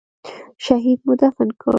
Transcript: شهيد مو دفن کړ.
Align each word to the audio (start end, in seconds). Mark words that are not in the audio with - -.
شهيد 0.65 0.99
مو 1.05 1.13
دفن 1.21 1.49
کړ. 1.59 1.69